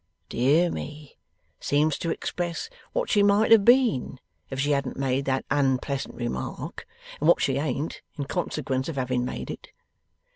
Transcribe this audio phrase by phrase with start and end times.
[0.29, 1.19] Dear me!
[1.59, 6.87] Seems to express what she might have been, if she hadn't made that unpleasant remark
[7.19, 9.67] and what she ain't, in consequence of having made it.